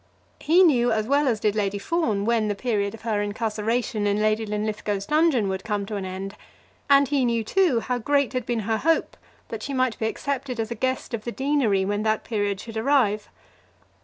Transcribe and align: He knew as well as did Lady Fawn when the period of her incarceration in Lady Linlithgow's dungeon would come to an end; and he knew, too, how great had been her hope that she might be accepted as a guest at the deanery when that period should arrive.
He 0.39 0.63
knew 0.63 0.91
as 0.91 1.05
well 1.05 1.27
as 1.27 1.39
did 1.39 1.53
Lady 1.55 1.77
Fawn 1.77 2.25
when 2.25 2.47
the 2.47 2.55
period 2.55 2.95
of 2.95 3.03
her 3.03 3.21
incarceration 3.21 4.07
in 4.07 4.19
Lady 4.19 4.47
Linlithgow's 4.47 5.05
dungeon 5.05 5.47
would 5.47 5.63
come 5.63 5.85
to 5.85 5.95
an 5.95 6.05
end; 6.05 6.33
and 6.89 7.07
he 7.07 7.23
knew, 7.23 7.43
too, 7.43 7.81
how 7.81 7.99
great 7.99 8.33
had 8.33 8.47
been 8.47 8.61
her 8.61 8.77
hope 8.77 9.15
that 9.49 9.61
she 9.61 9.75
might 9.75 9.99
be 9.99 10.07
accepted 10.07 10.59
as 10.59 10.71
a 10.71 10.75
guest 10.75 11.13
at 11.13 11.21
the 11.21 11.31
deanery 11.31 11.85
when 11.85 12.01
that 12.01 12.23
period 12.23 12.59
should 12.59 12.77
arrive. 12.77 13.29